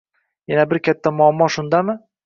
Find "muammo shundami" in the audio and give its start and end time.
1.21-2.01